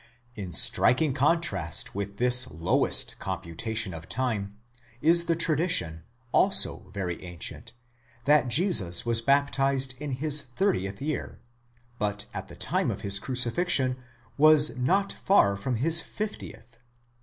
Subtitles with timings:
[0.35, 4.57] In striking contrast with this lowest computation of time,
[4.99, 7.73] is the tradition, also very ancient,
[8.25, 11.39] that Jesus was baptized in his thirtieth year,
[11.99, 13.95] but at the time of his crucifixion
[14.39, 16.79] was not far from his fiftieth.